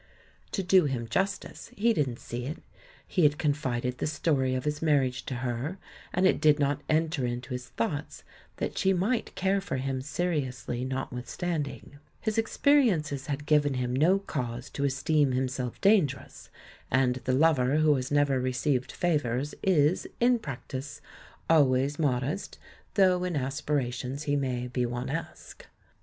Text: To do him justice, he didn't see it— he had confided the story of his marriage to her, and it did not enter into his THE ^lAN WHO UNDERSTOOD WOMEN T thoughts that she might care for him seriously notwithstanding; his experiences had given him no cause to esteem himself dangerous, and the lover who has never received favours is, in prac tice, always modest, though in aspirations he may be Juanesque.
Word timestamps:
To 0.53 0.63
do 0.63 0.85
him 0.85 1.07
justice, 1.07 1.69
he 1.75 1.93
didn't 1.93 2.17
see 2.17 2.47
it— 2.47 2.63
he 3.15 3.21
had 3.21 3.37
confided 3.37 3.99
the 3.99 4.07
story 4.07 4.55
of 4.55 4.63
his 4.65 4.81
marriage 4.81 5.25
to 5.27 5.35
her, 5.45 5.77
and 6.11 6.25
it 6.25 6.41
did 6.41 6.57
not 6.57 6.81
enter 6.89 7.23
into 7.23 7.53
his 7.53 7.69
THE 7.75 7.83
^lAN 7.83 7.87
WHO 7.89 7.95
UNDERSTOOD 7.95 7.99
WOMEN 7.99 8.05
T 8.07 8.07
thoughts 8.07 8.23
that 8.57 8.77
she 8.79 8.93
might 8.93 9.35
care 9.35 9.61
for 9.61 9.77
him 9.77 10.01
seriously 10.01 10.83
notwithstanding; 10.83 11.99
his 12.19 12.39
experiences 12.39 13.27
had 13.27 13.45
given 13.45 13.75
him 13.75 13.95
no 13.95 14.17
cause 14.17 14.71
to 14.71 14.85
esteem 14.85 15.33
himself 15.33 15.79
dangerous, 15.81 16.49
and 16.89 17.17
the 17.25 17.33
lover 17.33 17.75
who 17.75 17.93
has 17.95 18.09
never 18.09 18.39
received 18.39 18.91
favours 18.91 19.53
is, 19.61 20.07
in 20.19 20.39
prac 20.39 20.67
tice, 20.67 20.99
always 21.47 21.99
modest, 21.99 22.57
though 22.95 23.23
in 23.23 23.35
aspirations 23.35 24.23
he 24.23 24.35
may 24.35 24.65
be 24.67 24.83
Juanesque. 24.83 25.67